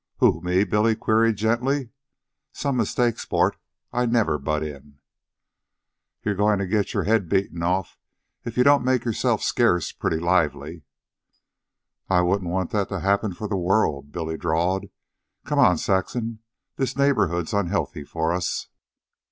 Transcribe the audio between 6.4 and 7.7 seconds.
to get your head beaten